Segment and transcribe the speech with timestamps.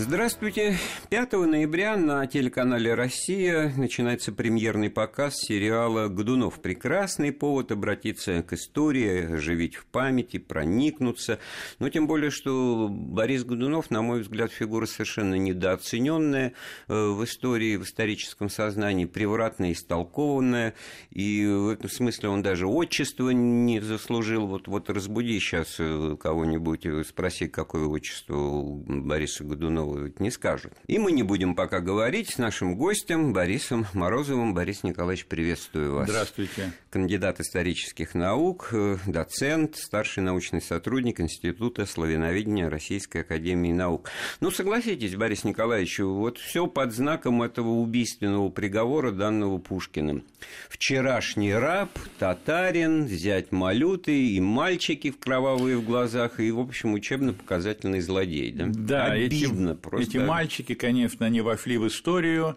[0.00, 0.76] Здравствуйте.
[1.10, 6.60] 5 ноября на телеканале «Россия» начинается премьерный показ сериала «Годунов».
[6.60, 11.40] Прекрасный повод обратиться к истории, оживить в памяти, проникнуться.
[11.80, 16.52] Но тем более, что Борис Годунов, на мой взгляд, фигура совершенно недооцененная
[16.86, 20.74] э, в истории, в историческом сознании, превратно истолкованная.
[21.10, 24.46] И в этом смысле он даже отчество не заслужил.
[24.46, 30.72] Вот, вот разбуди сейчас э, кого-нибудь, спроси, какое отчество у Бориса Годунова ведь не скажут.
[30.86, 34.54] И мы не будем пока говорить с нашим гостем Борисом Морозовым.
[34.54, 36.08] Борис Николаевич, приветствую вас.
[36.08, 36.72] Здравствуйте.
[36.90, 44.10] Кандидат исторических наук, э, доцент, старший научный сотрудник Института славяноведения Российской Академии Наук.
[44.40, 50.24] Ну, согласитесь, Борис Николаевич, вот все под знаком этого убийственного приговора, данного Пушкиным.
[50.68, 58.00] Вчерашний раб, татарин, зять малюты и мальчики в кровавые в глазах, и, в общем, учебно-показательный
[58.00, 58.52] злодей.
[58.52, 60.10] Да, да Обидно просто...
[60.10, 62.56] Эти мальчики, конечно, они вошли в историю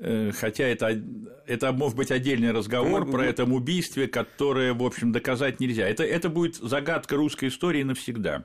[0.00, 1.02] Э, хотя это,
[1.46, 5.88] это может быть отдельный разговор ну, про ну, этом убийстве, которое, в общем, доказать нельзя.
[5.88, 8.44] Это, это будет загадка русской истории навсегда.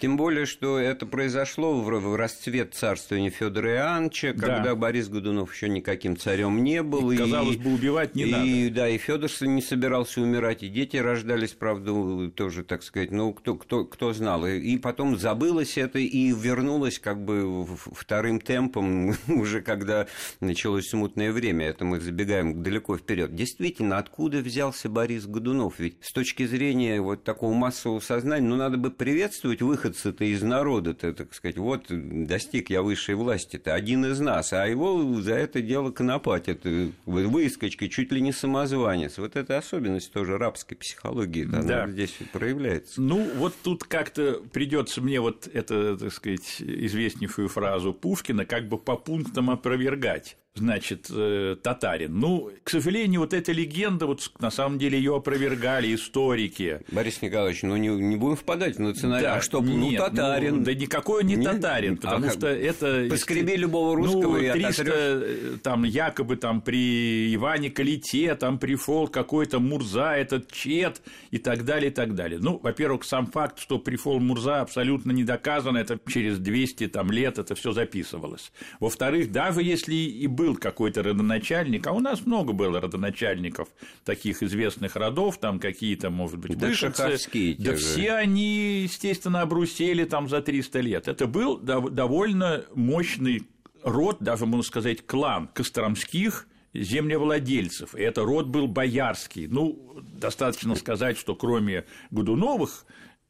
[0.00, 4.74] Тем более, что это произошло в, расцвет царствования Федора Иоанновича, когда да.
[4.74, 7.10] Борис Годунов еще никаким царем не был.
[7.10, 8.74] И, казалось и, бы, убивать не и, надо.
[8.74, 13.56] Да, и Федор не собирался умирать, и дети рождались, правда, тоже, так сказать, ну, кто,
[13.56, 14.46] кто, кто знал.
[14.46, 20.06] И, и потом забылось это и вернулось как бы вторым темпом уже когда
[20.40, 23.34] началось смутное время, это мы забегаем далеко вперед.
[23.34, 25.78] Действительно, откуда взялся Борис Годунов?
[25.78, 31.12] Ведь с точки зрения вот такого массового сознания, ну, надо бы приветствовать выходца-то из народа-то,
[31.12, 35.90] так сказать, вот достиг я высшей власти-то, один из нас, а его за это дело
[35.90, 36.62] конопатят,
[37.04, 39.18] выскочка, чуть ли не самозванец.
[39.18, 41.88] Вот эта особенность тоже рабской психологии, да, да.
[41.88, 43.00] здесь проявляется.
[43.00, 48.78] Ну, вот тут как-то придется мне вот это, так сказать, известнейшую фразу Пушкина как бы
[48.78, 52.16] по пунктам опровергать значит, э, татарин.
[52.16, 56.80] Ну, к сожалению, вот эта легенда, вот на самом деле ее опровергали историки.
[56.92, 59.24] Борис Николаевич, ну не, не будем впадать в национальность.
[59.24, 60.58] Да, а что, ну, нет, татарин?
[60.58, 61.56] Ну, да никакой он не нет?
[61.56, 63.06] татарин, потому а что это...
[63.10, 65.60] Поскреби любого русского ну, и 300, ототрёшь.
[65.62, 71.90] там, якобы там при Иване Калите, там пришел какой-то Мурза, этот Чет и так далее,
[71.90, 72.38] и так далее.
[72.40, 77.38] Ну, во-первых, сам факт, что пришел Мурза абсолютно не доказан, это через 200 там, лет
[77.38, 78.52] это все записывалось.
[78.78, 83.68] Во-вторых, даже если и был был какой-то родоначальник, а у нас много было родоначальников
[84.04, 87.56] таких известных родов, там какие-то, может быть, да выходцы.
[87.58, 91.08] Да все они, естественно, обрусели там за 300 лет.
[91.08, 93.46] Это был довольно мощный
[93.82, 97.94] род, даже, можно сказать, клан Костромских, землевладельцев.
[97.94, 99.46] И это род был боярский.
[99.46, 102.84] Ну, достаточно сказать, что кроме Годуновых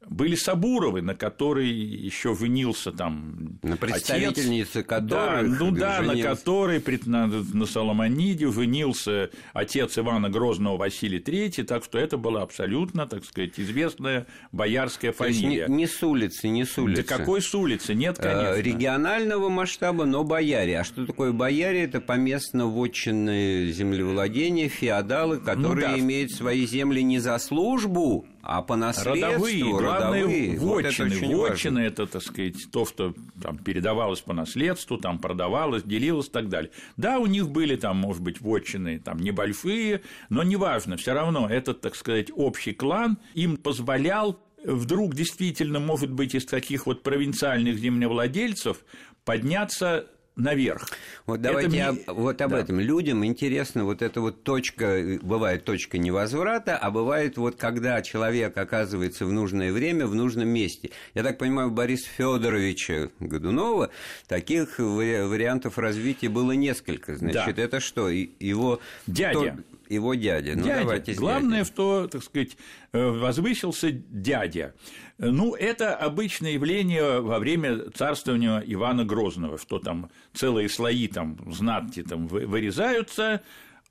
[0.09, 6.17] были Сабуровы, на которой еще винился там на представительнице отец, которых да, ну да, женился.
[6.17, 12.41] на которой на, на Соломониде винился отец Ивана Грозного Василий III, так что это была
[12.43, 15.67] абсолютно, так сказать, известная боярская фамилия.
[15.67, 17.03] Не, не с улицы, не с улицы.
[17.03, 17.93] Да какой с улицы?
[17.93, 18.61] Нет, э, конечно.
[18.61, 20.79] Регионального масштаба, но бояре.
[20.79, 21.83] А что такое бояре?
[21.83, 25.99] Это поместно вотчинные землевладения, феодалы, которые ну, да.
[25.99, 30.59] имеют свои земли не за службу, а по наследству родовые, главные родовые.
[30.59, 31.27] вотчины.
[31.27, 36.31] Вот вотчины– это, так сказать, то, что там передавалось по наследству, там продавалось, делилось и
[36.31, 36.69] так далее.
[36.95, 41.81] Да, у них были там, может быть, вотчины там небольшие, но неважно, все равно этот,
[41.81, 48.77] так сказать, общий клан им позволял вдруг действительно, может быть, из таких вот провинциальных землевладельцев
[49.23, 50.89] подняться наверх.
[51.25, 52.59] Вот давайте это об, вот об да.
[52.59, 52.79] этом.
[52.79, 59.25] Людям интересно вот эта вот точка, бывает точка невозврата, а бывает вот когда человек оказывается
[59.25, 60.91] в нужное время, в нужном месте.
[61.13, 63.91] Я так понимаю, у Бориса Федоровича Годунова
[64.27, 67.15] таких вариантов развития было несколько.
[67.15, 67.61] Значит, да.
[67.61, 68.09] это что?
[68.09, 69.57] Его дядя.
[69.87, 70.55] Его дядя.
[70.55, 70.81] Ну, дядя.
[70.81, 71.71] Давайте Главное, дядя.
[71.71, 72.57] что, так сказать,
[72.91, 74.73] э, возвысился дядя.
[75.17, 82.03] Ну, это обычное явление во время царствования Ивана Грозного, что там целые слои там знати
[82.03, 83.41] там вырезаются,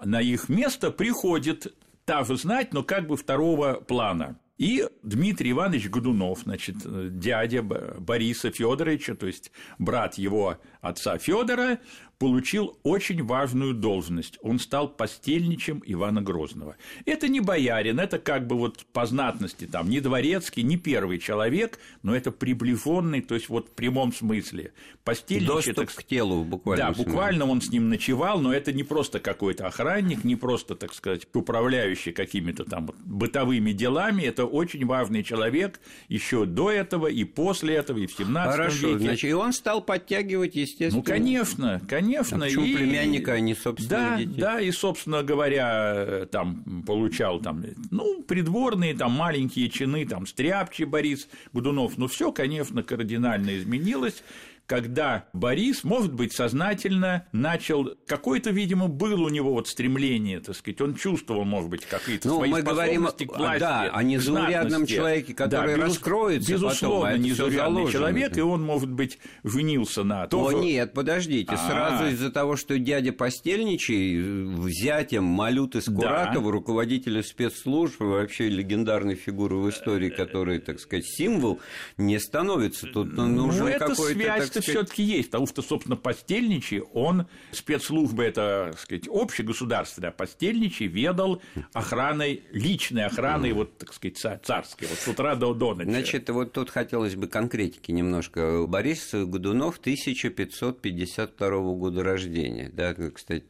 [0.02, 1.74] на их место приходит
[2.04, 4.38] та же знать, но как бы второго плана.
[4.58, 6.76] И Дмитрий Иванович Годунов, значит,
[7.18, 11.78] дядя Бориса Федоровича, то есть брат его отца Федора,
[12.18, 14.38] получил очень важную должность.
[14.42, 16.76] Он стал постельничем Ивана Грозного.
[17.06, 21.78] Это не боярин, это как бы вот по знатности, там, не дворецкий, не первый человек,
[22.02, 24.72] но это приближенный, то есть вот в прямом смысле.
[25.04, 25.94] Постельничий, Доступ так...
[25.94, 26.86] к телу буквально.
[26.86, 30.94] Да, буквально он с ним ночевал, но это не просто какой-то охранник, не просто, так
[30.94, 37.74] сказать, управляющий какими-то там бытовыми делами, это очень важный человек еще до этого и после
[37.74, 38.98] этого, и в 17 Хорошо, веке.
[38.98, 40.96] значит, и он стал подтягивать, естественно.
[40.96, 42.13] Ну, конечно, конечно.
[42.16, 42.74] А почему и...
[42.74, 44.40] племянника, а не собственно да, детей?
[44.40, 51.28] Да, и, собственно говоря, там получал там, ну, придворные, там, маленькие чины, там, Стряпчий Борис
[51.52, 54.22] Годунов, ну, все, конечно, кардинально изменилось
[54.66, 60.80] когда Борис, может быть, сознательно начал, какое-то, видимо, было у него вот стремление, так сказать,
[60.80, 65.34] он чувствовал, может быть, какие-то ну, свои мы говорим, к власти, да, о незаурядном человеке,
[65.34, 70.26] который да, раскроется Безусловно, потом, а незаурядный человек, и он, может быть, женился на...
[70.28, 71.68] То, О, нет, подождите, А-а-а.
[71.68, 76.50] сразу из-за того, что дядя Постельничий взятием Малюты Скуратова, да.
[76.50, 81.60] руководителя спецслужб, вообще легендарной фигуры в истории, который, так сказать, символ,
[81.98, 82.86] не становится.
[82.86, 88.80] Тут нужен ну, какой-то это все-таки есть, потому что, собственно, постельничий, он, спецслужбы, это, так
[88.80, 91.42] сказать, общегосударственная, постельничий ведал
[91.72, 95.88] охраной, личной охраной, вот, так сказать, царской, вот с утра до, до ночи.
[95.88, 98.66] Значит, вот тут хотелось бы конкретики немножко.
[98.66, 103.44] Борис Годунов 1552 года рождения, да, кстати,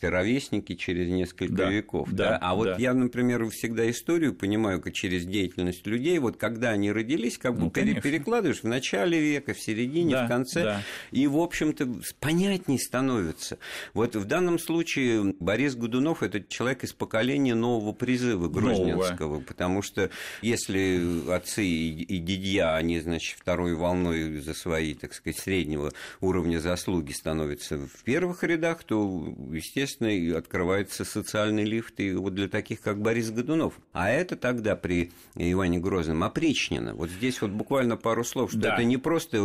[0.00, 2.38] ровесники через несколько да, веков, да, да?
[2.42, 2.76] а вот да.
[2.78, 7.62] я, например, всегда историю понимаю как через деятельность людей, вот когда они родились, как бы
[7.62, 10.82] ну, перекладываешь в начале века, в середине, да, в конце конце, да.
[11.10, 11.88] и, в общем-то,
[12.20, 13.58] понятней становится.
[13.94, 19.40] Вот в данном случае Борис Годунов– это человек из поколения нового призыва Грозненского, нового.
[19.40, 20.10] потому что
[20.42, 27.12] если отцы и дядья, они, значит, второй волной за свои, так сказать, среднего уровня заслуги
[27.12, 33.30] становятся в первых рядах, то, естественно, открывается социальный лифт и вот для таких, как Борис
[33.30, 33.74] Годунов.
[33.92, 36.94] А это тогда при Иване Грозном опричнено.
[36.94, 38.74] Вот здесь вот буквально пару слов, что да.
[38.74, 39.38] это не просто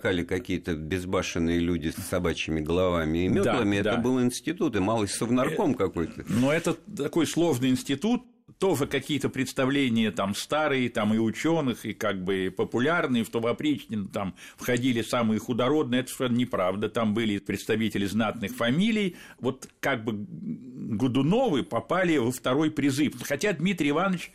[0.00, 4.02] скакали какие-то безбашенные люди с собачьими головами и метлами, да, это да.
[4.02, 6.24] был институт, и малый совнарком э, какой-то.
[6.28, 8.22] Но это такой сложный институт,
[8.58, 13.46] тоже какие-то представления там старые, там и ученых, и как бы популярные, в то в
[13.46, 20.04] опричнину там входили самые худородные, это совершенно неправда, там были представители знатных фамилий, вот как
[20.04, 20.26] бы
[20.92, 24.32] Годуновы попали во второй призыв, хотя Дмитрий Иванович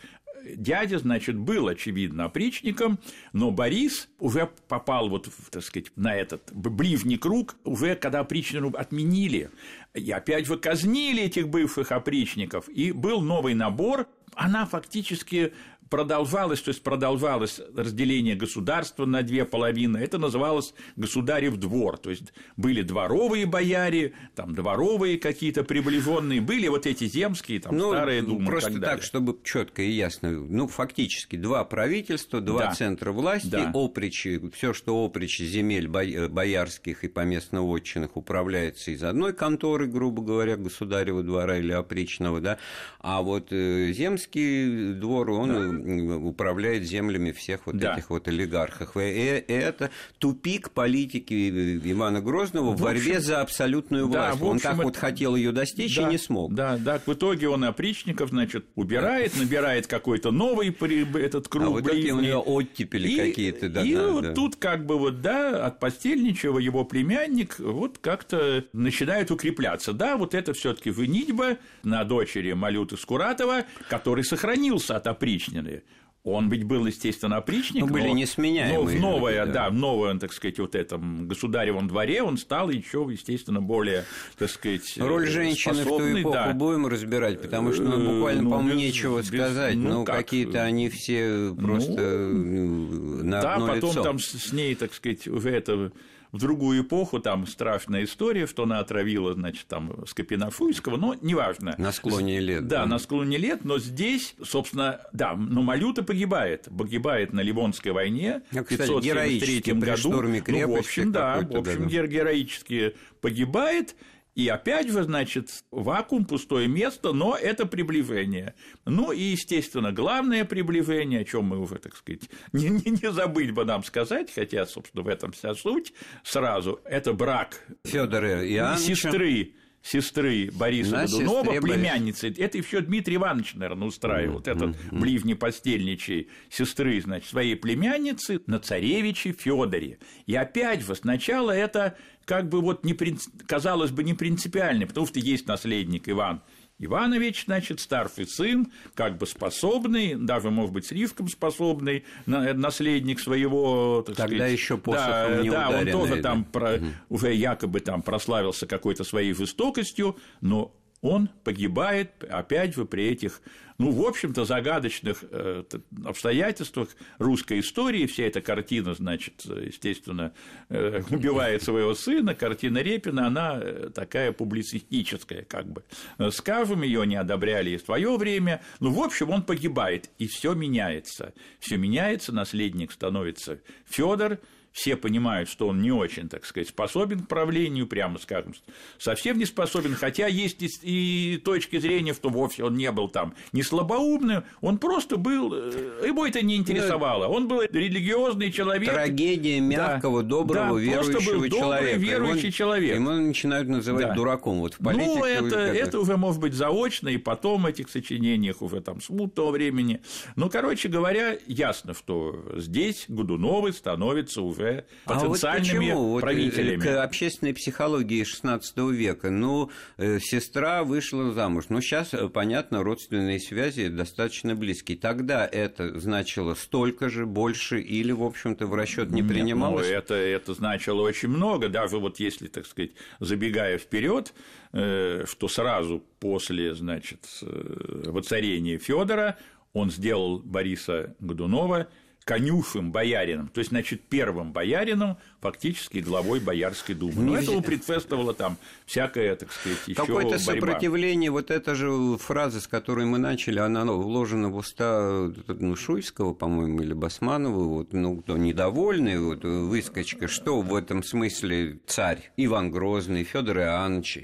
[0.56, 3.00] дядя, значит, был, очевидно, опричником,
[3.34, 9.50] но Борис уже попал вот, так сказать, на этот ближний круг, уже когда опричнину отменили,
[9.94, 15.54] и опять вы казнили этих бывших опричников, и был новый набор, она фактически
[15.90, 22.34] продолжалось, то есть продолжалось разделение государства на две половины, это называлось государев двор, то есть
[22.58, 28.46] были дворовые бояре, там дворовые какие-то приближенные, были вот эти земские, там ну, старые думы.
[28.46, 32.72] Просто так, так, чтобы четко и ясно, ну фактически два правительства, два да.
[32.74, 33.72] центра власти, да.
[33.74, 41.22] опричи, все, что опричи земель боярских и поместно-вотчинных управляется из одной конторы, грубо говоря, государева
[41.22, 42.58] двора или опричного, да,
[43.00, 47.94] а вот э, земский двор, он да управляет землями всех вот да.
[47.94, 48.98] этих вот олигархов.
[48.98, 54.39] И это тупик политики Ивана Грозного в, в борьбе за абсолютную власть.
[54.39, 54.83] Да, он так это...
[54.83, 56.54] вот хотел ее достичь да, и не смог.
[56.54, 59.42] Да, да, в итоге он опричников, значит, убирает, да.
[59.42, 61.66] набирает какой-то новый этот круг.
[61.66, 63.69] А в итоге у него оттепели какие-то.
[63.69, 64.33] Да, и да, вот да.
[64.33, 69.94] тут как бы вот, да, от постельничего его племянник вот как-то начинает укрепляться.
[69.94, 75.84] Да, вот это все таки вынитьба на дочери Малюты Скуратова, который сохранился от опричнины далее.
[76.24, 78.80] Он ведь был, естественно, опричник, ну, были несменяемые.
[78.80, 79.51] Но в новое, да.
[79.51, 84.50] да, в новом, так сказать, вот этом государевом дворе он стал еще, естественно, более, так
[84.50, 86.54] сказать, Роль женщины в ту эпоху да.
[86.54, 89.75] будем разбирать, потому что ну, буквально, ну, по-моему, нечего без, сказать.
[89.75, 94.04] Ну, ну какие-то они все просто ну, на Да, одно потом лицо.
[94.04, 95.92] там с ней, так сказать, уже это
[96.36, 101.75] в другую эпоху, там страшная история, что она отравила, значит, там Скопинофуйского, но неважно.
[101.77, 102.68] На склоне лет.
[102.68, 107.94] Да, да, на склоне лет, но здесь, собственно, да, но Малюта погибает, погибает на Ливонской
[107.94, 110.12] войне в 573 году.
[110.12, 112.06] Ну, в общем, да, в общем, да.
[112.06, 113.96] героически погибает,
[114.36, 118.54] и опять же, значит, вакуум, пустое место, но это приближение.
[118.86, 123.51] Ну и, естественно, главное приближение, о чем мы уже, так сказать, не, не, не забыть
[123.51, 129.54] бы нам сказать, хотя, собственно, в этом вся суть, сразу, это брак Федора и сестры
[129.86, 132.34] сестры Бориса На Годунова, сестре племянницы.
[132.36, 134.36] Это еще Дмитрий Иванович, наверное, устраивал.
[134.36, 140.00] Вот этот ближнепостельничий сестры, значит, своей племянницы на царевиче Федоре.
[140.25, 145.08] И опять же, сначала это как бы вот не, принц- казалось бы не принципиально, потому
[145.08, 146.41] что есть наследник Иван
[146.77, 154.17] Иванович, значит, старший сын, как бы способный, даже, может быть, слишком способный наследник своего, так
[154.17, 158.67] Тогда сказать, еще посохом да, не да, он тоже там про, уже якобы там прославился
[158.67, 160.74] какой-то своей жестокостью, но
[161.06, 163.42] он погибает, опять же, при этих,
[163.78, 165.64] ну, в общем-то, загадочных э,
[166.04, 168.08] обстоятельствах русской истории.
[168.08, 170.34] Вся эта картина, значит, естественно,
[170.70, 175.84] э, убивает своего сына, картина Репина, она э, такая публицистическая, как бы.
[176.32, 178.62] Скажем, ее не одобряли и в свое время.
[178.80, 181.34] Ну, в общем, он погибает, и все меняется.
[181.60, 184.40] Все меняется, наследник становится Федор,
[184.75, 188.53] все понимают, что он не очень, так сказать, способен к правлению, прямо скажем,
[188.98, 193.63] совсем не способен, хотя есть и, точки зрения, что вовсе он не был там не
[193.63, 198.91] слабоумным, он просто был, э, его это не интересовало, он был религиозный человек.
[198.91, 201.98] Трагедия мягкого, Да, доброго, да, просто верующего был добрый, человека.
[202.00, 202.96] верующий Его- человек.
[202.96, 204.13] Ему начинают называть Да.
[204.13, 204.60] дураком.
[204.60, 208.82] Вот в политике ну, это, это уже может быть заочно, и потом этих сочинениях уже
[208.82, 210.01] там смутного времени.
[210.36, 214.64] Ну, короче говоря, ясно, что здесь Годуновы становятся уже
[215.05, 216.07] А вот потенциальными почему?
[216.10, 216.81] Вот, э, правителями.
[216.81, 219.29] К общественной психологии XVI века.
[219.29, 221.65] Ну, э, сестра вышла замуж.
[221.69, 224.98] Ну, сейчас, понятно, родственные связи достаточно близкие.
[224.98, 229.88] Тогда это значило столько же, больше, или, в общем-то, в расчет не Нет, принималось?
[229.88, 234.34] ну, это, это значило очень много, даже вот если, так сказать, забегая вперед,
[234.74, 239.38] э, что сразу после, значит, э, воцарения Федора
[239.74, 241.88] он сделал Бориса Годунова
[242.25, 247.13] конюшем боярином, то есть, значит, первым боярином, фактически главой Боярской думы.
[247.17, 252.62] Но Не этому предшествовала там всякая, так сказать, еще Какое-то сопротивление, вот эта же фраза,
[252.62, 257.94] с которой мы начали, она ну, вложена в уста ну, Шуйского, по-моему, или Басманова, вот,
[257.94, 264.17] ну, кто недовольный, вот, выскочка, что в этом смысле царь Иван Грозный, Федор Иоаннович,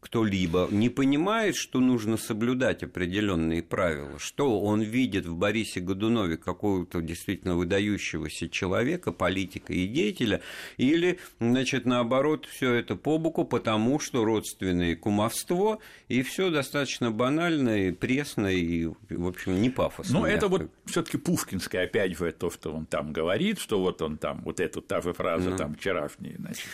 [0.00, 7.02] кто-либо не понимает, что нужно соблюдать определенные правила, что он видит в Борисе Годунове какого-то
[7.02, 10.40] действительно выдающегося человека, политика и деятеля,
[10.76, 17.88] или, значит, наоборот, все это по боку, потому что родственное кумовство, и все достаточно банально,
[17.88, 20.20] и пресно, и, в общем, не пафосно.
[20.20, 24.18] Ну, это вот все-таки пушкинское, опять же, то, что он там говорит, что вот он
[24.18, 26.66] там, вот эту та же фраза там вчерашняя, значит,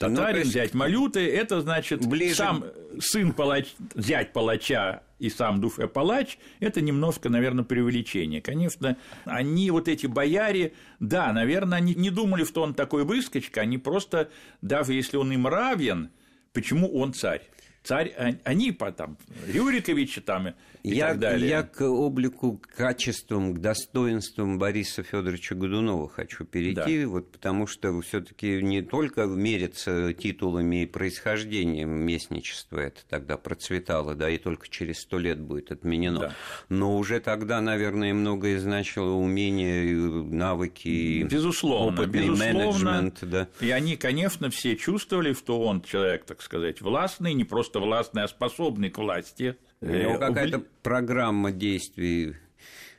[0.00, 2.64] ну, татарин, то есть- зять малюты, это значит Ближе- сам
[3.00, 8.40] сын палач, зять палача и сам дуфе палач, это немножко, наверное, преувеличение.
[8.40, 13.78] Конечно, они, вот эти бояре, да, наверное, они не думали, что он такой выскочка, они
[13.78, 14.30] просто,
[14.62, 16.10] даже если он им равен,
[16.52, 17.42] почему он царь?
[17.88, 19.16] Царь, а- они потом,
[19.46, 20.48] Рюриковича там
[20.82, 21.48] и я, так далее.
[21.48, 27.98] я к облику, к качествам, к достоинствам Бориса Федоровича Годунова хочу перейти, вот, потому что
[28.02, 35.00] все-таки не только мерятся титулами и происхождением местничества, это тогда процветало, да, и только через
[35.00, 36.20] сто лет будет отменено.
[36.20, 36.34] Да.
[36.68, 42.54] Но уже тогда, наверное, многое значило умения, и навыки, Безусловно, опытный безусловно.
[42.54, 43.48] менеджмент, да.
[43.60, 48.28] И они, конечно, все чувствовали, что он человек, так сказать, властный, не просто властный, а
[48.28, 49.56] способный к власти.
[49.80, 52.36] У него Э, какая-то программа действий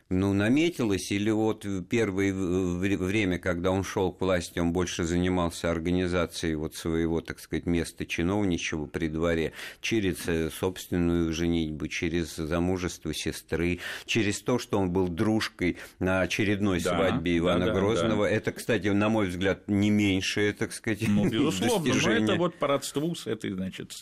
[0.10, 5.70] ну, наметилась, или вот первое вре- время, когда он шел к власти, он больше занимался
[5.70, 13.13] организацией вот своего, так сказать, места чиновничьего при дворе, через э, собственную женитьбу, через замужество
[13.13, 18.25] сестры, через то, что он был дружкой на очередной Да, свадьбе Ивана да, да, Грозного.
[18.25, 22.24] Это, кстати, на мой взгляд, не меньшее, так сказать, Ну, безусловно, но достижение.
[22.24, 23.94] это вот по родству с этой, значит,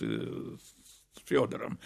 [1.25, 1.79] Федором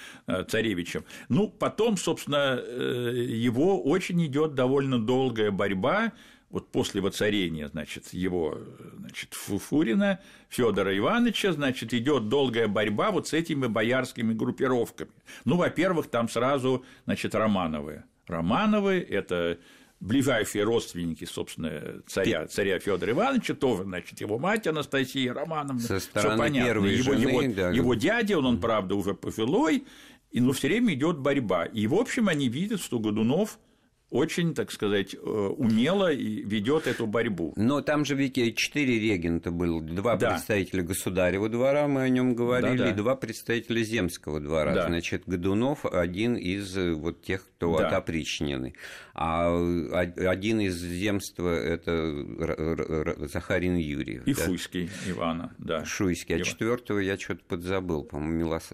[0.47, 1.05] царевичем.
[1.29, 6.11] Ну, потом, собственно, э, его очень идет довольно долгая борьба.
[6.49, 10.19] Вот после воцарения, значит, его, э, значит, Фуфурина,
[10.49, 15.11] Федора Ивановича, значит, идет долгая борьба вот с этими боярскими группировками.
[15.45, 18.03] Ну, во-первых, там сразу, значит, Романовы.
[18.27, 19.59] Романовы– это
[20.01, 25.79] ближайшие родственники, собственно, царя, царя Федора Ивановича, тоже, значит, его мать Анастасия Романовна.
[25.79, 26.85] Со стороны понятно.
[26.87, 27.69] его, жены, его, да.
[27.69, 29.85] его дядя, он, он, правда, уже пожилой,
[30.31, 31.65] и, но все время идет борьба.
[31.65, 33.59] И, в общем, они видят, что Годунов
[34.11, 37.53] очень, так сказать, э, умело ведет эту борьбу.
[37.55, 40.31] Но там же ведь четыре регента было, два да.
[40.31, 42.89] представителя государева двора, мы о нем говорили, да, да.
[42.91, 44.73] и два представителя земского двора.
[44.73, 44.87] Да.
[44.87, 47.87] Значит, Годунов один из э, вот тех, кто да.
[47.87, 48.75] отопричненный.
[49.13, 54.27] А один из земства это Захарин Юрьев.
[54.27, 54.41] И да?
[54.41, 55.85] Фуйский Ивана, да.
[55.85, 56.45] Шуйский, а Иван.
[56.45, 58.69] четвертого я что-то подзабыл, по-моему, Милос...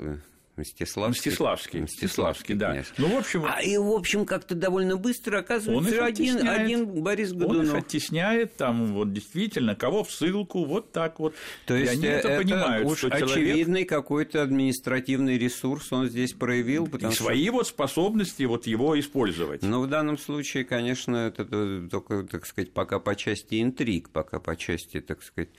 [0.57, 1.29] Мстиславский.
[1.29, 2.73] Мстиславский, Мстиславский, да.
[2.73, 2.87] Князь.
[2.97, 3.45] Ну, в общем...
[3.45, 7.57] А и, в общем, как-то довольно быстро оказывается один, один Борис Годунов.
[7.57, 11.35] Он их оттесняет, там, вот, действительно, кого в ссылку, вот так вот.
[11.65, 13.89] То есть, и они это, это понимают, уж что очевидный человек...
[13.89, 16.87] какой-то административный ресурс он здесь проявил.
[16.87, 17.25] Потому и что...
[17.25, 19.61] свои вот способности вот его использовать.
[19.61, 21.45] Ну, в данном случае, конечно, это
[21.89, 25.49] только, так сказать, пока по части интриг, пока по части, так сказать,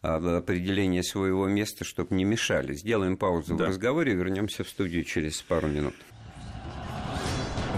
[0.00, 2.74] определения своего места, чтобы не мешали.
[2.74, 3.64] Сделаем паузу да.
[3.64, 5.94] в разговоре, вернемся в студию через пару минут.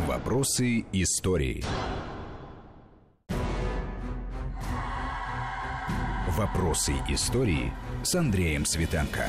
[0.06, 1.64] Вопросы истории.
[6.36, 7.72] Вопросы истории
[8.02, 9.28] с Андреем Светенко.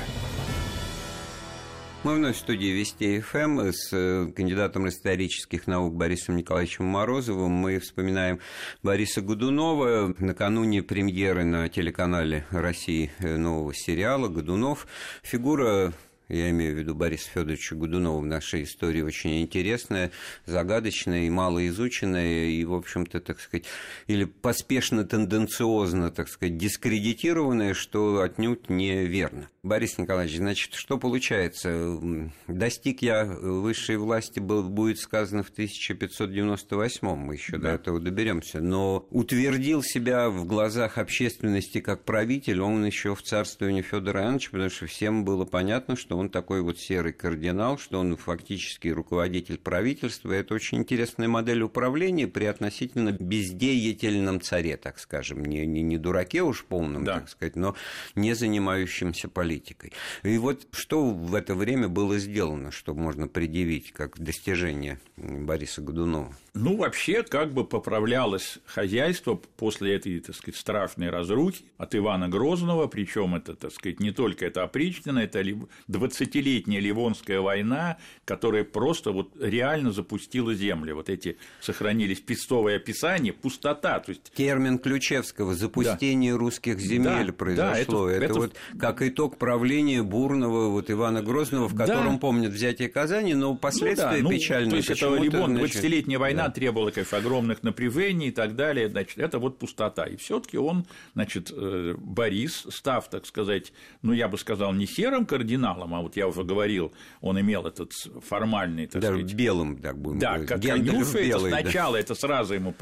[2.04, 7.52] Мы вновь в студии Вести ФМ с э, кандидатом исторических наук Борисом Николаевичем Морозовым.
[7.52, 8.40] Мы вспоминаем
[8.82, 14.88] Бориса Годунова накануне премьеры на телеканале России нового сериала «Годунов».
[15.22, 15.94] Фигура
[16.32, 20.12] я имею в виду Бориса Федоровича Годунова в нашей истории, очень интересная,
[20.46, 23.66] загадочная и малоизученная, и, в общем-то, так сказать,
[24.08, 29.50] или поспешно, тенденциозно, так сказать, дискредитированная, что отнюдь неверно.
[29.64, 32.00] Борис Николаевич, значит, что получается?
[32.48, 37.60] Достиг я высшей власти, был, будет сказано, в 1598-м, мы еще да.
[37.60, 43.84] до этого доберемся, но утвердил себя в глазах общественности как правитель, он еще в царствовании
[43.84, 48.18] Федора Ивановича, потому что всем было понятно, что он такой вот серый кардинал, что он
[48.18, 50.32] фактически руководитель правительства.
[50.32, 56.42] Это очень интересная модель управления при относительно бездеятельном царе, так скажем, не, не, не дураке
[56.42, 57.20] уж полном, да.
[57.20, 57.76] так сказать, но
[58.16, 59.92] не занимающемся политикой политикой.
[60.24, 66.34] И вот что в это время было сделано, что можно предъявить как достижение Бориса Годунова?
[66.54, 72.88] Ну, вообще, как бы поправлялось хозяйство после этой, так сказать, страшной разрухи от Ивана Грозного,
[72.88, 79.32] причем это, так сказать, не только это опричнина, это 20-летняя Ливонская война, которая просто вот
[79.40, 80.96] реально запустила землю.
[80.96, 84.00] Вот эти сохранились пестовые описания, пустота.
[84.02, 84.34] То есть...
[84.34, 86.40] Термин Ключевского «запустение да.
[86.40, 88.08] русских земель» да, произошло.
[88.08, 92.20] Да, это, это, это вот как итог правления бурного вот Ивана Грозного, в котором да.
[92.20, 94.72] помнят взятие Казани, но последствия ну, да, ну, печальные.
[94.72, 96.52] То есть это Ливон, 20-летняя война да.
[96.52, 100.06] требовала конечно, огромных напряжений и так далее, значит, это вот пустота.
[100.06, 104.86] И все таки он, значит, э, Борис, став, так сказать, ну, я бы сказал, не
[104.86, 107.94] серым кардиналом, а вот я уже говорил, он имел этот
[108.28, 109.34] формальный, так Даже сказать...
[109.36, 110.50] белым, так будем Да, говорить.
[110.50, 112.00] как конюфа, это сначала, да.
[112.00, 112.74] это сразу ему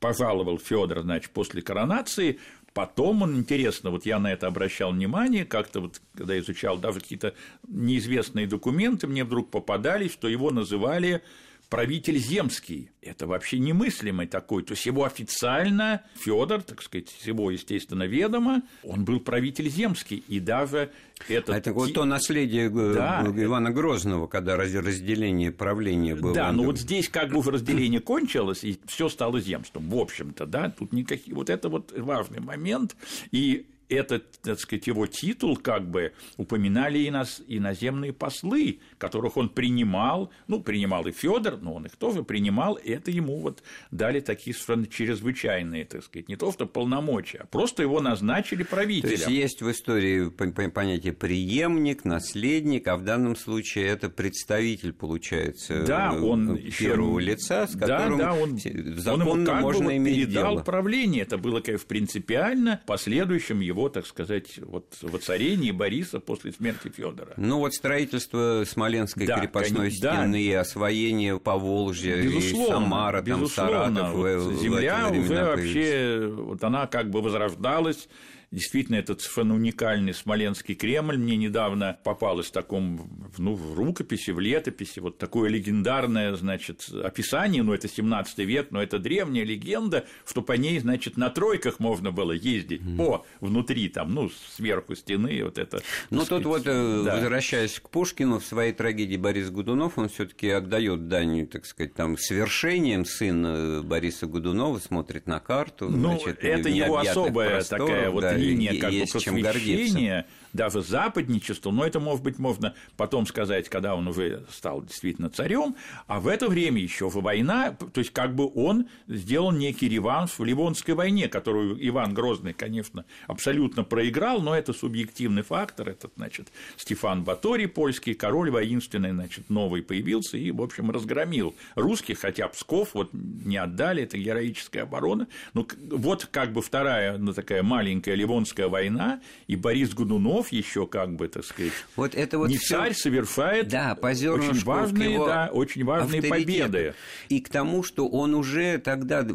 [0.00, 2.38] пожаловал Федор, значит, после коронации,
[2.78, 7.34] Потом он, интересно, вот я на это обращал внимание, как-то вот, когда изучал даже какие-то
[7.66, 11.22] неизвестные документы, мне вдруг попадались, что его называли
[11.68, 12.90] правитель земский.
[13.02, 14.62] Это вообще немыслимый такой.
[14.62, 20.24] То есть его официально Федор, так сказать, его, естественно, ведомо, он был правитель земский.
[20.28, 20.90] И даже
[21.28, 21.52] это...
[21.52, 26.34] Это вот то наследие э, да, Ивана Грозного, когда разделение правления было.
[26.34, 30.70] Да, но вот здесь как бы разделение кончилось, и все стало земством, в общем-то, да,
[30.70, 31.34] тут никаких...
[31.34, 32.96] Вот это вот важный момент,
[33.30, 39.48] и этот, так сказать, его титул как бы упоминали и нас иноземные послы, которых он
[39.48, 44.20] принимал, ну, принимал и Федор, но он их тоже принимал, и это ему вот дали
[44.20, 49.08] такие совершенно чрезвычайные, так сказать, не то что полномочия, а просто его назначили правителем.
[49.08, 55.84] То есть есть в истории понятие преемник, наследник, а в данном случае это представитель, получается,
[55.84, 57.30] да, он первого еще...
[57.30, 60.52] лица, с которым да, да, он, законно он ему как можно бы вот иметь передал
[60.54, 60.64] дело.
[60.64, 66.88] правление, это было как принципиально, последующим его его, так сказать, вот воцарении Бориса после смерти
[66.94, 67.34] Федора.
[67.36, 70.60] Ну вот строительство Смоленской да, крепостной конечно, стены, да.
[70.60, 74.14] освоение Поволжья, безусловно, и Самара, там, безусловно, Саратов.
[74.14, 78.08] Вот земля уже вообще, вот она как бы возрождалась,
[78.50, 84.40] Действительно, этот совершенно уникальный Смоленский Кремль мне недавно попалось в таком, ну, в рукописи, в
[84.40, 90.40] летописи, вот такое легендарное, значит, описание, ну, это 17 век, но это древняя легенда, что
[90.40, 92.96] по ней, значит, на тройках можно было ездить mm.
[92.96, 95.82] по внутри, там, ну, сверху стены, вот это.
[96.08, 97.16] Ну, тут вот, э, да.
[97.16, 101.92] возвращаясь к Пушкину, в своей трагедии Борис Гудунов, он все таки отдает дань, так сказать,
[101.92, 105.90] там, свершением сын Бориса Гудунова, смотрит на карту.
[105.90, 110.26] Ну, значит, это его особая просторов, такая вот линия как есть бы просвещения,
[110.58, 115.76] даже западничеству, но это, может быть, можно потом сказать, когда он уже стал действительно царем,
[116.08, 120.44] а в это время еще война, то есть как бы он сделал некий реванш в
[120.44, 127.22] Ливонской войне, которую Иван Грозный, конечно, абсолютно проиграл, но это субъективный фактор, этот, значит, Стефан
[127.22, 133.10] Батори, польский король воинственный, значит, новый появился и, в общем, разгромил русских, хотя Псков вот
[133.12, 139.20] не отдали, это героическая оборона, ну, вот как бы вторая, ну, такая маленькая Ливонская война,
[139.46, 142.76] и Борис Годунов еще как бы, так сказать, вот это вот не всё...
[142.76, 146.94] царь совершает да, очень важные, да, очень важные победы.
[147.28, 149.26] И к тому, что он уже тогда,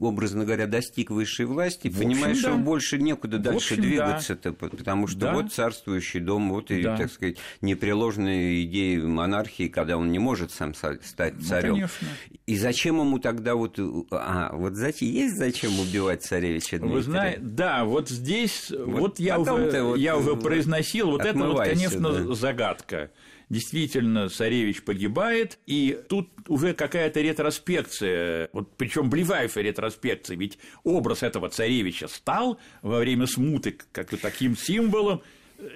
[0.00, 2.54] образно говоря, достиг высшей власти, в понимаешь, общем, да.
[2.54, 4.68] что больше некуда дальше общем, двигаться-то, да.
[4.68, 5.34] потому что да.
[5.34, 6.96] вот царствующий дом, вот и, да.
[6.96, 11.78] так сказать, непреложные идеи монархии, когда он не может сам стать царем.
[11.78, 11.86] Ну,
[12.46, 13.78] и зачем ему тогда вот,
[14.10, 16.94] а, вот зачем, есть зачем убивать царевича Дмитрия?
[16.94, 21.38] Вы знаете, да, вот здесь, вот, вот я, уже, вот я уже произносил, вот это
[21.38, 22.34] вот, конечно, да.
[22.34, 23.10] загадка
[23.52, 31.50] действительно царевич погибает, и тут уже какая-то ретроспекция, вот причем ближайшая ретроспекция, ведь образ этого
[31.50, 35.20] царевича стал во время смуты как таким символом,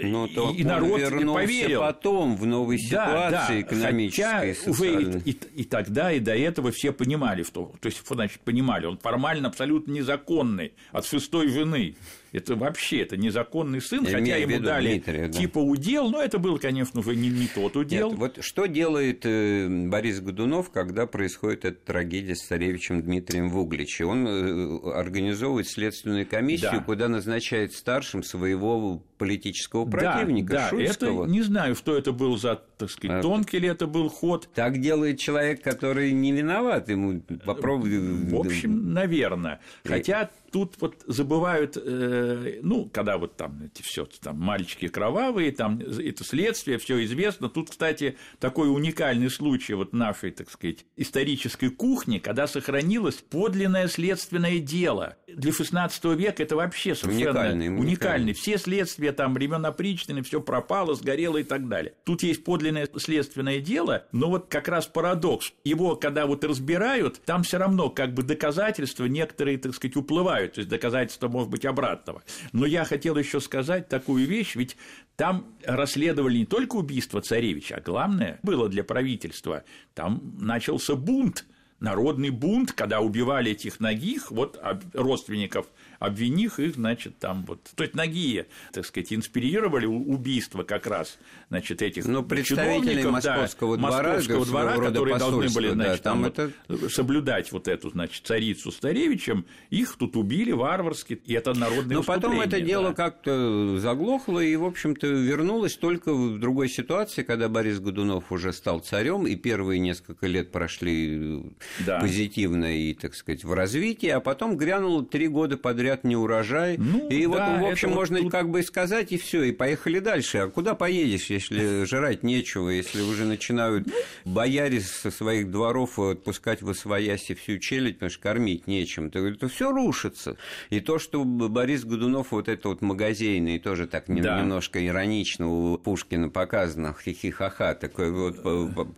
[0.00, 1.00] но то и, и народ
[1.32, 1.80] поверил.
[1.80, 3.60] потом в новой ситуации да, да.
[3.60, 8.02] экономической, Хотя, уже и, и, и тогда, и до этого все понимали, что, то есть,
[8.08, 11.94] значит, понимали, он формально абсолютно незаконный от шестой жены.
[12.36, 15.32] Это вообще это незаконный сын, Я хотя ему дали Дмитрия, да.
[15.32, 18.10] типа удел, но это был, конечно, уже не, не тот удел.
[18.10, 23.58] Нет, вот что делает э, Борис Годунов, когда происходит эта трагедия с царевичем Дмитрием в
[23.58, 24.04] Угличе?
[24.04, 26.80] Он э, организовывает следственную комиссию, да.
[26.80, 31.24] куда назначает старшим своего политического противника да, Шуйского.
[31.24, 34.48] Это, не знаю, что это был за, так сказать, а, тонкий ли это был ход.
[34.54, 37.98] Так делает человек, который не виноват, ему попробуй.
[37.98, 39.60] В общем, наверное.
[39.84, 45.80] Хотя тут вот забывают, э, ну, когда вот там эти все там мальчики кровавые, там
[45.80, 47.48] это следствие, все известно.
[47.48, 54.58] Тут, кстати, такой уникальный случай вот нашей, так сказать, исторической кухни, когда сохранилось подлинное следственное
[54.58, 55.16] дело.
[55.36, 57.68] Для XVI века это вообще совершенно уникальный.
[57.68, 57.86] уникальный.
[57.86, 58.32] уникальный.
[58.32, 61.92] Все следствия там времен опричнины, все пропало, сгорело и так далее.
[62.04, 65.52] Тут есть подлинное следственное дело, но вот как раз парадокс.
[65.62, 70.60] Его, когда вот разбирают, там все равно как бы доказательства некоторые, так сказать, уплывают то
[70.60, 72.22] есть доказательства может быть обратного.
[72.52, 74.76] Но я хотел еще сказать такую вещь, ведь
[75.16, 81.44] там расследовали не только убийство царевича, а главное было для правительства, там начался бунт,
[81.80, 84.60] народный бунт, когда убивали этих ногих, вот
[84.92, 85.66] родственников
[85.98, 91.82] обвинив их, значит, там вот, то есть ноги, так сказать, инспирировали убийство как раз, значит,
[91.82, 96.30] этих Но ну, представители московского да, двора, московского двора которые должны были, значит, да, там,
[96.30, 96.88] там это...
[96.88, 102.40] соблюдать вот эту, значит, царицу старевичем, их тут убили варварски, и это народное Но потом
[102.40, 102.94] это дело да.
[102.94, 108.80] как-то заглохло и, в общем-то, вернулось только в другой ситуации, когда Борис Годунов уже стал
[108.80, 111.42] царем, и первые несколько лет прошли
[111.84, 112.00] да.
[112.00, 116.76] позитивно и, так сказать, в развитии, а потом грянуло три года подряд говорят, не урожай.
[116.78, 119.98] Ну, и вот, да, в общем, можно вот как бы сказать, и все, и поехали
[119.98, 120.38] дальше.
[120.38, 123.88] А куда поедешь, если жрать нечего, если уже начинают
[124.24, 129.48] бояре со своих дворов отпускать в освояси всю челядь, потому что кормить нечем, то это
[129.48, 130.36] все рушится.
[130.70, 134.40] И то, что Борис Годунов, вот это вот магазинный, тоже так да.
[134.40, 138.36] немножко иронично у Пушкина показано, хихихаха, такой вот,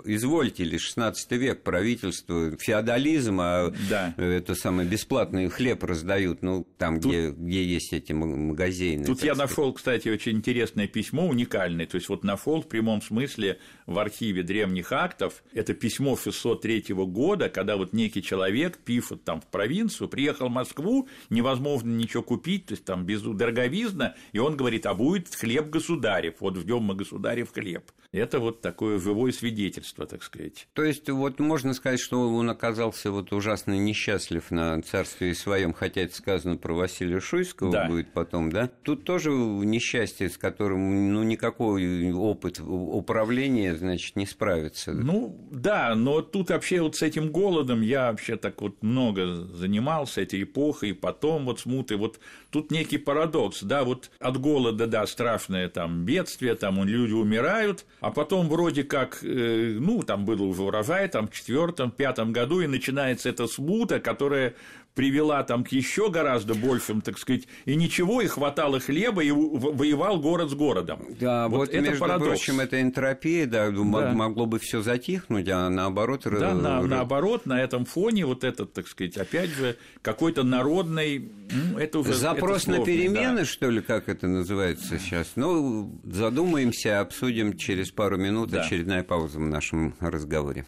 [0.04, 4.14] извольте ли, 16 век, правительство, феодализм, а да.
[4.16, 9.04] это самое бесплатный хлеб раздают, ну, там, тут, где, где есть эти магазины.
[9.04, 11.86] Тут я нашел, кстати, очень интересное письмо, уникальное.
[11.86, 17.48] То есть, вот нашел в прямом смысле в архиве древних актов это письмо 603 года,
[17.48, 22.74] когда вот некий человек пишет там в провинцию, приехал в Москву, невозможно ничего купить, то
[22.74, 27.52] есть там без дороговизна, и он говорит, а будет хлеб государев, вот ждем мы государев
[27.52, 27.90] хлеб.
[28.10, 30.66] Это вот такое живое свидетельство, так сказать.
[30.72, 36.02] То есть, вот можно сказать, что он оказался вот ужасно несчастлив на царстве своем, хотя
[36.02, 37.86] это сказано про Василия Шуйского да.
[37.86, 38.70] будет потом, да?
[38.82, 44.92] Тут тоже несчастье, с которым ну, никакой опыт управления, значит, не справится.
[44.92, 50.22] Ну, да, но тут вообще вот с этим голодом я вообще так вот много занимался
[50.22, 55.06] этой эпохой, и потом вот смуты, вот тут некий парадокс, да, вот от голода, да,
[55.06, 60.62] страшное там бедствие, там люди умирают– а потом вроде как, э, ну, там был уже
[60.62, 64.54] урожай, там в четвертом, пятом году, и начинается эта смута, которая
[64.98, 70.18] привела там к еще гораздо большим, так сказать, и ничего, и хватало хлеба, и воевал
[70.18, 71.06] город с городом.
[71.20, 72.28] Да, вот, вот это между парадокс.
[72.30, 76.22] прочим, это энтропия, да, да, могло бы все затихнуть, а наоборот...
[76.24, 81.30] Да, на, наоборот, на этом фоне вот этот, так сказать, опять же, какой-то народный...
[81.52, 83.44] Ну, это уже, Запрос это сложно, на перемены, да.
[83.44, 85.34] что ли, как это называется сейчас?
[85.36, 88.62] Ну, задумаемся, обсудим через пару минут, да.
[88.62, 90.66] очередная пауза в нашем разговоре.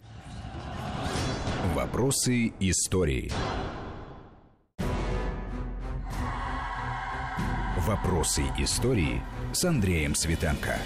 [1.75, 3.29] Вопросы истории.
[7.87, 10.77] Вопросы истории с Андреем Светенко.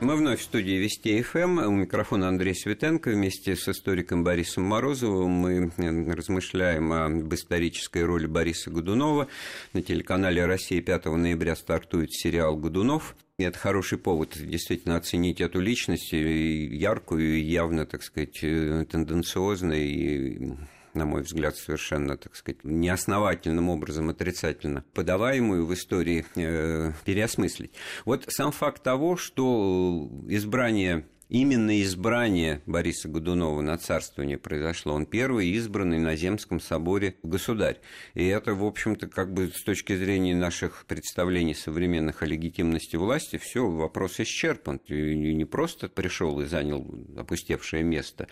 [0.00, 1.58] Мы вновь в студии Вести ФМ.
[1.60, 3.12] У микрофона Андрей Светенко.
[3.12, 9.28] Вместе с историком Борисом Морозовым мы э, размышляем об исторической роли Бориса Годунова.
[9.72, 13.16] На телеканале «Россия» 5 ноября стартует сериал «Годунов».
[13.38, 20.52] И это хороший повод действительно оценить эту личность, яркую, явно, так сказать, э, тенденциозную и
[20.94, 27.72] на мой взгляд, совершенно, так сказать, неосновательным образом отрицательно подаваемую в истории э, переосмыслить.
[28.04, 34.92] Вот сам факт того, что избрание Именно избрание Бориса Годунова на царствование произошло.
[34.92, 37.80] Он первый избранный на Земском соборе государь.
[38.12, 43.38] И это, в общем-то, как бы с точки зрения наших представлений современных о легитимности власти,
[43.38, 44.76] все вопрос исчерпан.
[44.88, 48.28] И не просто пришел и занял опустевшее место.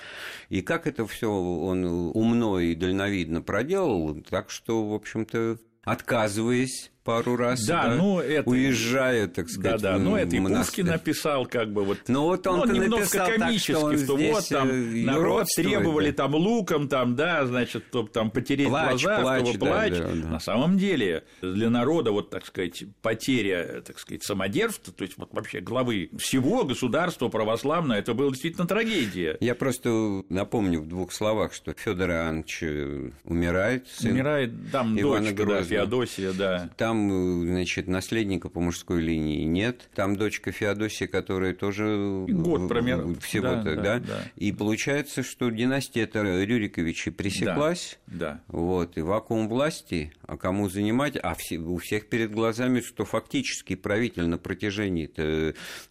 [0.51, 7.37] И как это все он умно и дальновидно проделал, так что, в общем-то, отказываясь пару
[7.37, 8.49] раз да, да, ну, это...
[8.49, 9.81] уезжая, так сказать.
[9.81, 11.99] Да, да, ну это и Пушкин написал, как бы вот.
[12.09, 16.11] Ну вот он ну, немного написал комически, так, что, что вот там э, народ требовали
[16.11, 16.17] да.
[16.25, 19.93] там луком, там, да, значит, чтобы там потереть плач, глаза, плач, чтобы да, плач.
[19.93, 20.29] Да, да.
[20.29, 25.33] На самом деле для народа вот, так сказать, потеря, так сказать, самодержства, то есть вот
[25.33, 29.37] вообще главы всего государства православного, это была действительно трагедия.
[29.41, 35.31] Я просто напомню в двух словах, что Федор Иванович э, умирает, сын умирает, там Ивана
[35.31, 36.71] дочка, да, Феодосия, да.
[36.77, 39.88] Там там, значит, наследника по мужской линии нет.
[39.94, 42.26] Там дочка Феодосия, которая тоже...
[42.29, 43.14] Год примерно.
[43.20, 44.24] Всего-то, да, да, да?
[44.35, 47.98] И получается, что династия это Рюриковичей пресеклась.
[48.09, 48.40] Да, да.
[48.48, 51.16] Вот, и вакуум власти, а кому занимать?
[51.22, 55.09] А все, у всех перед глазами, что фактически правитель на протяжении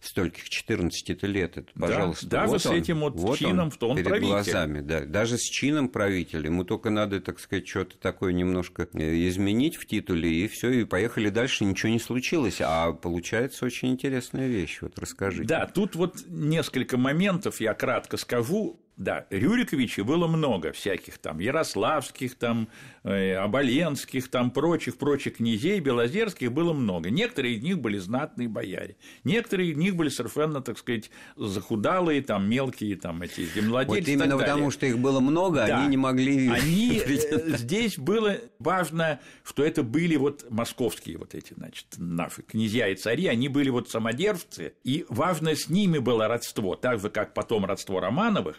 [0.00, 3.72] стольких 14 лет, это, пожалуйста, да, вот даже он, с этим вот, вот чином, он,
[3.72, 4.28] что он перед правитель.
[4.28, 6.44] глазами, да, даже с чином правителя.
[6.44, 10.84] Ему только надо, так сказать, что-то такое немножко э, изменить в титуле, и все, и
[10.90, 12.60] поехали дальше, ничего не случилось.
[12.60, 14.78] А получается очень интересная вещь.
[14.82, 15.44] Вот расскажите.
[15.44, 18.78] Да, тут вот несколько моментов я кратко скажу.
[19.00, 22.68] Да, Рюриковичей было много всяких там, ярославских, там,
[23.02, 27.08] э, оболенских, там, прочих, прочих князей, белозерских было много.
[27.08, 32.46] Некоторые из них были знатные бояре, некоторые из них были совершенно, так сказать, захудалые, там,
[32.46, 35.78] мелкие, там, эти землевладельцы Вот именно потому, что их было много, да.
[35.78, 36.50] они не могли...
[36.50, 42.88] Они, э, здесь было важно, что это были вот московские вот эти, значит, наши князья
[42.88, 47.32] и цари, они были вот самодержцы, и важно с ними было родство, так же, как
[47.32, 48.58] потом родство Романовых,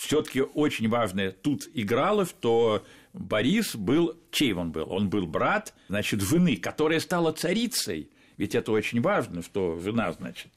[0.00, 4.90] все-таки очень важное тут играло, что Борис был, чей он был?
[4.90, 8.08] Он был брат, значит, жены, которая стала царицей.
[8.38, 10.50] Ведь это очень важно, что жена, значит,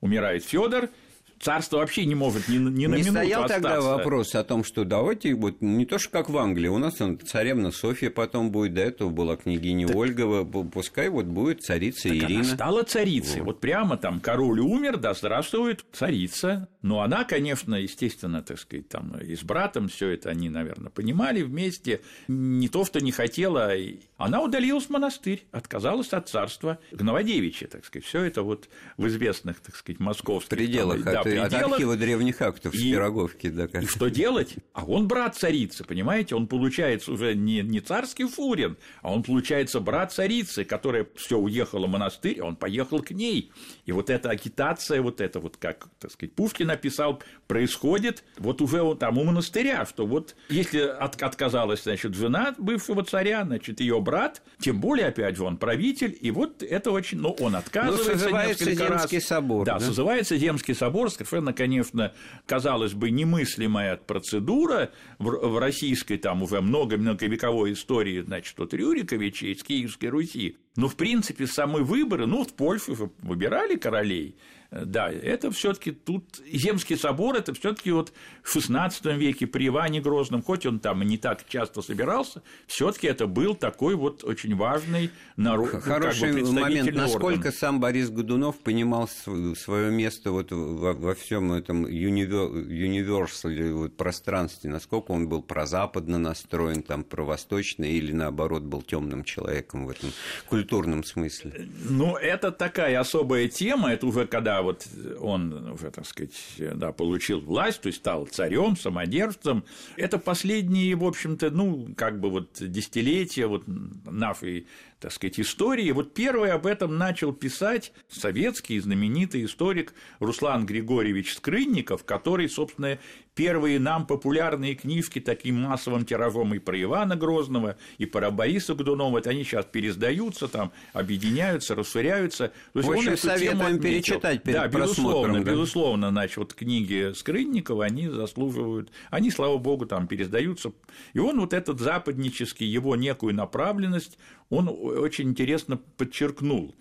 [0.00, 0.90] умирает Федор,
[1.40, 3.68] царство вообще не может ни, ни на не минуту стоял остаться.
[3.68, 7.00] тогда вопрос о том, что давайте вот не то, что как в Англии, у нас
[7.00, 9.96] он, царевна Софья потом будет, до этого была княгиня так...
[9.96, 12.40] Ольга, пускай вот будет царица так Ирина.
[12.40, 13.46] Она стала царицей, вот.
[13.46, 16.68] вот прямо там король умер, да здравствует царица.
[16.82, 21.42] Но она, конечно, естественно, так сказать, там и с братом все это они, наверное, понимали
[21.42, 23.72] вместе, не то, что не хотела,
[24.16, 29.60] она удалилась в монастырь, отказалась от царства Гноводевича, так сказать, все это вот в известных,
[29.60, 31.66] так сказать, московских пределах, там, да, пределах.
[31.66, 33.48] От архива древних актов и, с Пироговки.
[33.48, 34.54] Да, и что делать?
[34.72, 36.34] А он брат царицы, понимаете?
[36.34, 41.86] Он получается уже не, не царский фурин, а он получается брат царицы, которая все уехала
[41.86, 43.52] в монастырь, он поехал к ней.
[43.86, 48.82] И вот эта агитация, вот это вот, как, так сказать, Пушкин написал, происходит вот уже
[48.82, 54.00] вот там у монастыря, что вот если от, отказалась, значит, жена бывшего царя, значит, ее
[54.00, 58.18] брат, тем более, опять же, он правитель, и вот это очень, ну, он отказывается ну,
[58.18, 59.26] созывается несколько Земский раз.
[59.26, 59.66] собор.
[59.66, 62.12] Да, да, созывается Земский собор, совершенно, конечно,
[62.46, 70.06] казалось бы, немыслимая процедура в, российской там уже много-многовековой истории, значит, от Рюриковича из Киевской
[70.06, 70.56] Руси.
[70.76, 74.36] Но, в принципе, самые выборы, ну, в Польше выбирали королей,
[74.70, 80.42] Да, это все-таки тут Земский собор, это все-таки вот в XVI веке при Иване Грозном,
[80.42, 85.10] хоть он там и не так часто собирался, все-таки это был такой вот очень важный
[85.36, 85.70] народ.
[85.70, 87.52] Хороший как бы, момент, насколько орган.
[87.52, 95.12] сам Борис Годунов понимал свое место вот во, во всем этом универсале вот, пространстве, насколько
[95.12, 100.10] он был прозападно настроен, там, провосточно или наоборот был темным человеком в этом
[100.46, 101.68] культурном смысле.
[101.88, 104.86] Ну, это такая особая тема, это уже когда вот
[105.20, 109.64] он уже, так сказать, да, получил власть, то есть стал царем, самодержцем,
[109.96, 114.66] это последние, в общем-то, ну, как бы вот десятилетия вот нашей
[115.00, 115.90] так сказать, истории.
[115.92, 122.98] Вот первый об этом начал писать советский знаменитый историк Руслан Григорьевич Скрынников, который, собственно,
[123.38, 129.22] первые нам популярные книжки таким массовым тиражом и про Ивана Грозного, и про Бориса Годунова,
[129.24, 132.48] они сейчас пересдаются, там, объединяются, расширяются.
[132.72, 135.52] То есть В общем, он советуем перечитать перед Да, безусловно, да?
[135.52, 140.72] безусловно, значит, вот книги Скрынникова, они заслуживают, они, слава богу, там пересдаются.
[141.12, 144.18] И он вот этот западнический, его некую направленность,
[144.50, 146.74] он очень интересно подчеркнул.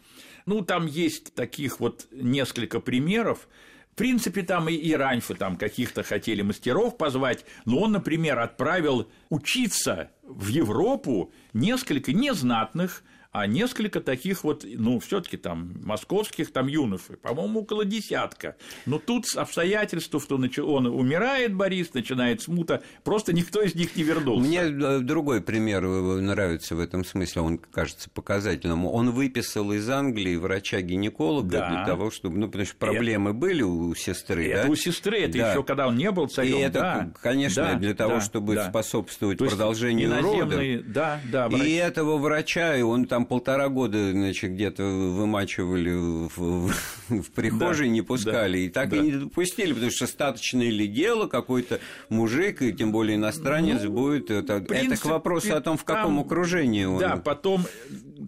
[0.46, 3.48] Ну, там есть таких вот несколько примеров.
[3.92, 9.10] В принципе, там и, и раньше там каких-то хотели мастеров позвать, но он, например, отправил
[9.30, 13.04] учиться в Европу несколько незнатных
[13.40, 18.56] а несколько таких вот, ну, все таки там московских там юношей, по-моему, около десятка.
[18.88, 24.48] Но тут обстоятельства, что он умирает, Борис, начинает смута, просто никто из них не вернулся.
[24.48, 28.86] Мне э, другой пример э, нравится в этом смысле, он кажется показательным.
[28.86, 31.70] Он выписал из Англии врача-гинеколога да.
[31.70, 34.72] для того, чтобы, ну, потому что проблемы это, были у сестры, это да?
[34.72, 35.52] у сестры, это да.
[35.52, 36.58] еще когда он не был царем.
[36.58, 38.70] И это, да, конечно, да, для того, да, чтобы да.
[38.70, 40.60] способствовать продолжению рода.
[40.88, 41.62] Да, да, врач.
[41.62, 46.74] И этого врача, и он там полтора года, значит, где-то вымачивали в, в,
[47.10, 48.58] в прихожей, да, не пускали.
[48.58, 48.98] Да, и так да.
[48.98, 53.92] и не допустили, потому что статочное ли дело, какой-то мужик, и тем более иностранец ну,
[53.92, 54.32] будет.
[54.32, 57.00] Это, принципе, это к вопросу о том, в каком там, окружении он.
[57.00, 57.66] Да, потом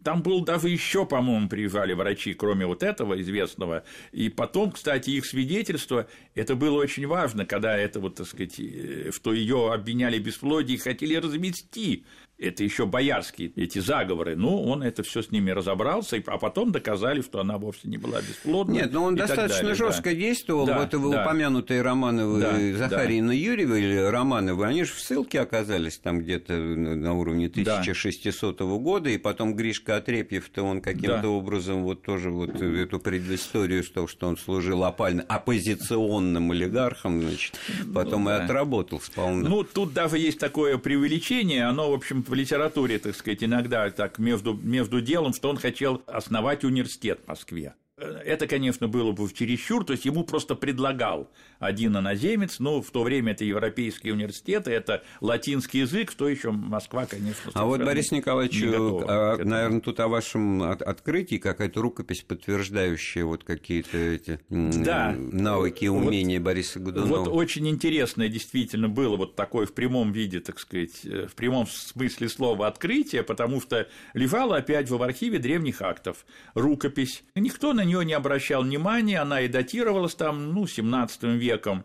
[0.03, 3.83] там был даже еще, по-моему, приезжали врачи, кроме вот этого известного.
[4.11, 9.11] И потом, кстати, их свидетельство, это было очень важно, когда это вот, так сказать, э,
[9.11, 12.05] что ее обвиняли в бесплодии, хотели развести
[12.39, 17.21] это еще боярские эти заговоры, ну, он это все с ними разобрался, а потом доказали,
[17.21, 18.73] что она вовсе не была бесплодна.
[18.73, 20.15] Нет, но он достаточно жестко да.
[20.15, 20.65] действовал.
[20.65, 21.23] Да, вот вы да.
[21.23, 23.33] упомянутые Романовы да, Захарина да.
[23.33, 28.65] Юрьева или Романовы, они же в ссылке оказались там где-то на уровне 1600 да.
[28.65, 31.29] года, и потом Гришка Отрепьев-то он каким-то да.
[31.29, 37.59] образом вот тоже вот эту предысторию с того, что он служил опально оппозиционным олигархом, значит,
[37.93, 38.45] потом ну, и да.
[38.45, 39.49] отработал сполна.
[39.49, 44.19] Ну, тут даже есть такое преувеличение, оно, в общем в литературе, так сказать, иногда так
[44.19, 47.73] между, между делом, что он хотел основать университет в Москве.
[47.99, 52.89] Это, конечно, было бы в чересчур, то есть ему просто предлагал один иноземец, ну, в
[52.91, 57.51] то время это европейские университеты, это латинский язык, что еще Москва, конечно.
[57.53, 63.97] А вот, Борис Николаевич, а, наверное, тут о вашем открытии какая-то рукопись, подтверждающая вот какие-то
[63.97, 65.13] эти да.
[65.17, 67.25] навыки и умения вот, Бориса Годунова.
[67.25, 71.67] Вот очень интересное действительно было вот такое в прямом виде, так сказать, э, в прямом
[71.67, 77.23] смысле слова открытие, потому что лежала опять в архиве древних актов рукопись.
[77.35, 81.83] Никто на нее не обращал внимания, она и датировалась там, ну, 17 веком.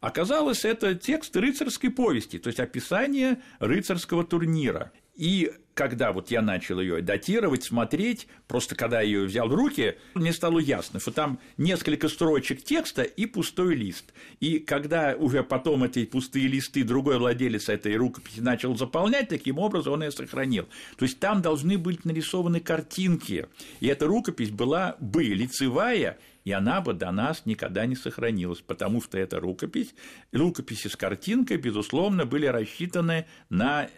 [0.00, 4.92] Оказалось, это текст рыцарской повести, то есть описание рыцарского турнира.
[5.16, 9.96] И когда вот я начал ее датировать, смотреть, просто когда я ее взял в руки,
[10.14, 14.14] мне стало ясно, что там несколько строчек текста и пустой лист.
[14.40, 19.92] И когда уже потом эти пустые листы другой владелец этой рукописи начал заполнять, таким образом
[19.92, 20.66] он ее сохранил.
[20.96, 23.46] То есть там должны быть нарисованы картинки.
[23.80, 29.02] И эта рукопись была бы лицевая, и она бы до нас никогда не сохранилась, потому
[29.02, 29.94] что эта рукопись,
[30.32, 33.90] рукописи с картинкой, безусловно, были рассчитаны на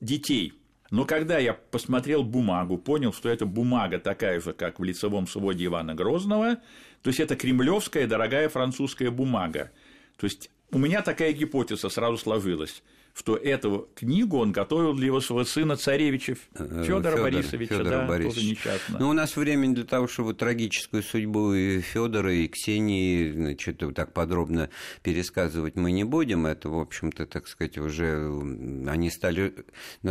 [0.00, 0.52] детей–
[0.90, 5.66] но когда я посмотрел бумагу, понял, что это бумага такая же, как в лицевом своде
[5.66, 6.56] Ивана Грозного,
[7.02, 9.70] то есть это кремлевская дорогая французская бумага.
[10.16, 12.82] То есть у меня такая гипотеза сразу сложилась
[13.14, 18.06] что эту книгу он готовил для его своего сына царевича э, Федора Борисовича, Федора да,
[18.06, 18.34] Борисовича.
[18.34, 18.98] тоже несчастно.
[18.98, 24.12] Ну, у нас времени для того, чтобы трагическую судьбу и Федора, и Ксении значит, так
[24.12, 24.68] подробно
[25.02, 26.46] пересказывать мы не будем.
[26.46, 28.26] Это, в общем-то, так сказать, уже
[28.88, 29.54] они стали,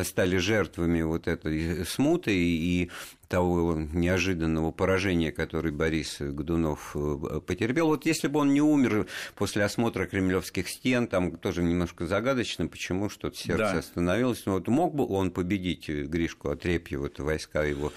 [0.03, 2.89] стали жертвами вот этой смуты, и
[3.33, 7.87] того неожиданного поражения, который Борис Годунов э, потерпел.
[7.87, 13.09] Вот если бы он не умер после осмотра кремлевских стен, там тоже немножко загадочно, почему
[13.09, 13.79] что-то сердце да.
[13.79, 14.45] остановилось.
[14.45, 17.91] Но вот мог бы он победить Гришку Отрепьева, вот войска его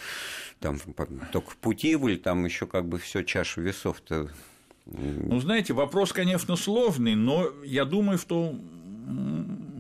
[0.59, 0.79] там
[1.33, 4.31] только в пути были, там еще как бы все чашу весов-то
[4.87, 8.59] Ну, знаете, вопрос, конечно, сложный, но я думаю, что,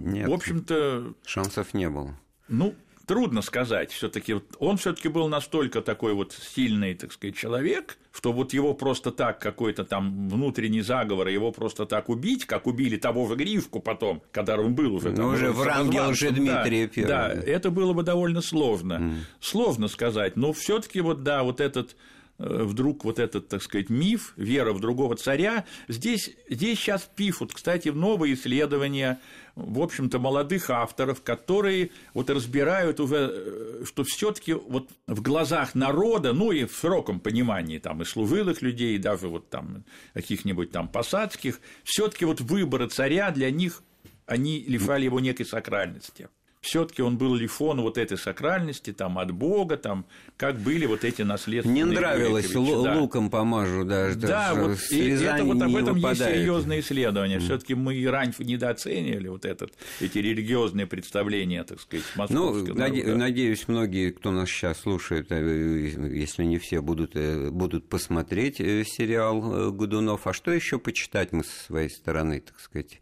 [0.02, 2.14] Нет, в общем-то, шансов не было.
[2.48, 2.74] ну,
[3.06, 3.92] трудно сказать.
[3.92, 9.12] Все-таки он все-таки был настолько такой вот сильный, так сказать, человек, что вот его просто
[9.12, 14.22] так какой-то там внутренний заговор, его просто так убить, как убили того же Грифку потом,
[14.32, 15.10] когда он был уже.
[15.10, 17.34] Ну, там, уже в ранге уже Дмитрия да, Первого.
[17.34, 19.14] Да, это было бы довольно сложно.
[19.40, 20.36] Сложно сказать.
[20.36, 21.96] Но все-таки вот да, вот этот
[22.38, 27.88] вдруг вот этот, так сказать, миф, вера в другого царя, здесь, здесь сейчас пишут, кстати,
[27.88, 29.20] новые исследования,
[29.54, 35.74] в общем-то, молодых авторов, которые вот разбирают уже, э, что все таки вот в глазах
[35.74, 40.72] народа, ну и в широком понимании там и служилых людей, и даже вот там каких-нибудь
[40.72, 43.82] там посадских, все таки вот выборы царя для них,
[44.26, 46.28] они лишали его некой сакральности
[46.66, 50.04] все-таки он был лифон вот этой сакральности, там, от Бога, там,
[50.36, 52.96] как были вот эти наследственные Не нравилось Грековичи, да.
[52.98, 54.18] луком помажу даже.
[54.18, 56.36] Да, вот и это вот об этом есть выпадает.
[56.36, 57.38] серьезные исследования.
[57.38, 62.20] Все-таки мы и раньше недооценивали вот этот, эти религиозные представления, так сказать, Ну,
[62.52, 63.14] московского народа.
[63.16, 68.82] надеюсь, многие, кто нас сейчас слушает, э, если не все, будут, э, будут посмотреть э,
[68.84, 70.26] сериал э, Годунов.
[70.26, 72.98] А что еще почитать мы со своей стороны, так сказать?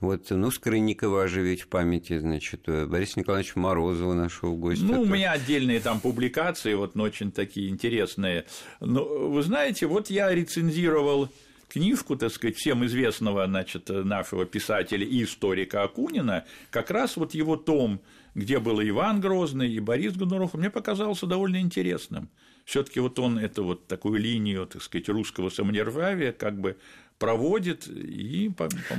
[0.00, 2.68] Вот, ну, Скрынникова оживить в памяти, значит,
[2.98, 4.84] э, Борис Николаевич Морозова нашего гостя.
[4.84, 8.44] Ну, у Это- меня отдельные там публикации, вот ну, очень такие интересные.
[8.80, 11.28] Но вы знаете, вот я рецензировал
[11.68, 17.56] книжку, так сказать, всем известного, значит, нашего писателя и историка Акунина, как раз вот его
[17.56, 18.00] том,
[18.34, 22.28] где был Иван Грозный, и Борис Годунов, мне показался довольно интересным.
[22.64, 26.76] все таки вот он эту вот такую линию, так сказать, русского самодержавия как бы
[27.18, 28.50] проводит и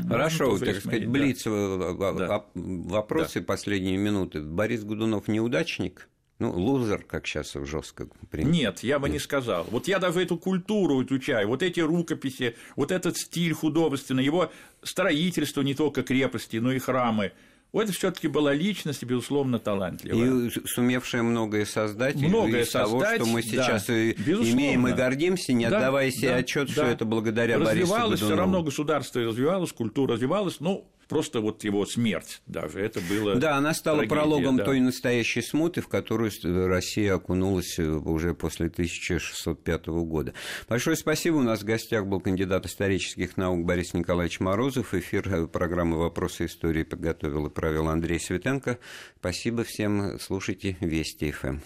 [0.07, 1.09] Хорошо, так сказать, да.
[1.09, 2.45] блиц э, Да.
[2.53, 4.41] вопросы последние минуты.
[4.41, 6.09] Борис Годунов неудачник?
[6.39, 8.49] Ну, лузер, как сейчас жестко принято.
[8.51, 9.67] Нет, я бы не сказал.
[9.71, 14.49] Вот я даже эту культуру изучаю, вот эти рукописи, вот этот стиль художественный, его
[14.81, 17.33] строительство не только крепости, но и храмы.
[17.71, 20.47] Это все-таки была личность, безусловно, талантливая.
[20.47, 24.93] И сумевшая многое создать, Многое из того, создать, что мы да, сейчас и имеем и
[24.93, 26.91] гордимся, не Да, отдавая себе да, отчет, что да.
[26.91, 32.41] это благодаря Борису Развивалось все равно государство развивалось, культура развивалась, ну, просто вот его смерть
[32.45, 34.65] даже, это было Да, она стала трагедия, прологом да.
[34.65, 36.31] той настоящей смуты, в которую
[36.67, 40.33] Россия окунулась уже после 1605 года.
[40.69, 41.35] Большое спасибо.
[41.35, 44.93] У нас в гостях был кандидат исторических наук Борис Николаевич Морозов.
[44.93, 48.77] Эфир э, программы «Вопросы истории» подготовил и провел Андрей Светенко.
[49.19, 50.19] Спасибо всем.
[50.19, 51.57] Слушайте Вести ФМ.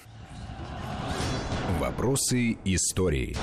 [1.80, 3.36] Вопросы истории.